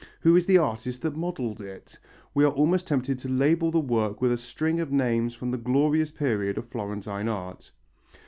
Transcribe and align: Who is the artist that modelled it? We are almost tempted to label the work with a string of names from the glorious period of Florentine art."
Who 0.21 0.35
is 0.35 0.47
the 0.47 0.57
artist 0.57 1.03
that 1.03 1.15
modelled 1.15 1.61
it? 1.61 1.99
We 2.33 2.43
are 2.43 2.49
almost 2.51 2.87
tempted 2.87 3.19
to 3.19 3.29
label 3.29 3.69
the 3.69 3.79
work 3.79 4.19
with 4.19 4.31
a 4.31 4.37
string 4.39 4.79
of 4.79 4.91
names 4.91 5.35
from 5.35 5.51
the 5.51 5.59
glorious 5.59 6.09
period 6.09 6.57
of 6.57 6.65
Florentine 6.67 7.27
art." 7.29 7.69